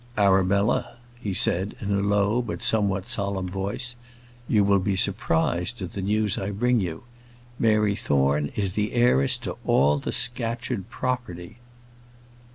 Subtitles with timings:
[0.17, 3.95] "Arabella," he said, in a low, but somewhat solemn voice,
[4.47, 7.03] "you will be surprised at the news I bring you.
[7.59, 11.59] Mary Thorne is the heiress to all the Scatcherd property!"